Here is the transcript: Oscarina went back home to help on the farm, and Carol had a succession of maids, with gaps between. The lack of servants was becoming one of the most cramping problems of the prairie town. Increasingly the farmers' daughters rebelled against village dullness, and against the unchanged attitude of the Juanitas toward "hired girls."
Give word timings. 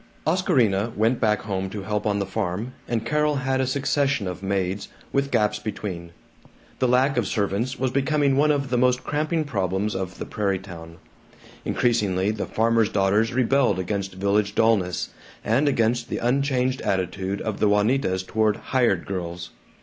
Oscarina 0.25 0.91
went 0.95 1.19
back 1.19 1.43
home 1.43 1.69
to 1.69 1.83
help 1.83 2.07
on 2.07 2.17
the 2.17 2.25
farm, 2.25 2.73
and 2.87 3.05
Carol 3.05 3.35
had 3.35 3.61
a 3.61 3.67
succession 3.67 4.25
of 4.27 4.41
maids, 4.41 4.87
with 5.13 5.29
gaps 5.29 5.59
between. 5.59 6.09
The 6.79 6.87
lack 6.87 7.17
of 7.17 7.27
servants 7.27 7.77
was 7.77 7.91
becoming 7.91 8.35
one 8.35 8.49
of 8.49 8.71
the 8.71 8.79
most 8.79 9.03
cramping 9.03 9.43
problems 9.43 9.93
of 9.93 10.17
the 10.17 10.25
prairie 10.25 10.57
town. 10.57 10.97
Increasingly 11.65 12.31
the 12.31 12.47
farmers' 12.47 12.89
daughters 12.89 13.31
rebelled 13.31 13.77
against 13.77 14.13
village 14.15 14.55
dullness, 14.55 15.09
and 15.45 15.69
against 15.69 16.09
the 16.09 16.17
unchanged 16.17 16.81
attitude 16.81 17.39
of 17.39 17.59
the 17.59 17.67
Juanitas 17.69 18.23
toward 18.23 18.55
"hired 18.55 19.05
girls." 19.05 19.51